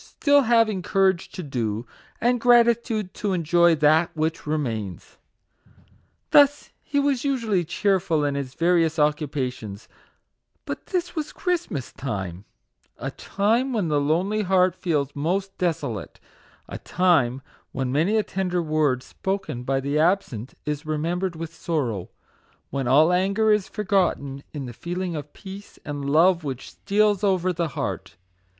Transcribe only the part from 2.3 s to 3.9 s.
gratitude to en joy